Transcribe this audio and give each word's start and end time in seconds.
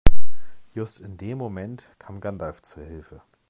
Just 0.73 1.01
in 1.01 1.17
dem 1.17 1.37
Moment 1.37 1.87
kam 1.99 2.21
Gandalf 2.21 2.63
zu 2.63 2.81
Hilfe. 2.83 3.21